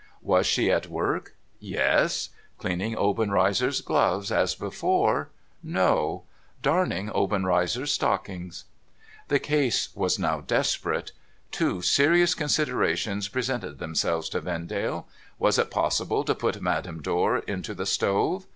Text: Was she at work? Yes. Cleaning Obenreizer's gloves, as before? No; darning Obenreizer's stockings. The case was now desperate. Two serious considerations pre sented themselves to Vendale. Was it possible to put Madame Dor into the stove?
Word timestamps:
Was 0.23 0.47
she 0.47 0.71
at 0.71 0.87
work? 0.87 1.35
Yes. 1.59 2.29
Cleaning 2.57 2.95
Obenreizer's 2.97 3.81
gloves, 3.81 4.31
as 4.31 4.55
before? 4.55 5.29
No; 5.61 6.23
darning 6.63 7.11
Obenreizer's 7.13 7.91
stockings. 7.93 8.63
The 9.27 9.37
case 9.37 9.89
was 9.93 10.17
now 10.17 10.41
desperate. 10.41 11.11
Two 11.51 11.83
serious 11.83 12.33
considerations 12.33 13.27
pre 13.27 13.43
sented 13.43 13.77
themselves 13.77 14.27
to 14.29 14.41
Vendale. 14.41 15.07
Was 15.37 15.59
it 15.59 15.69
possible 15.69 16.23
to 16.23 16.33
put 16.33 16.63
Madame 16.63 17.03
Dor 17.03 17.37
into 17.37 17.75
the 17.75 17.85
stove? 17.85 18.47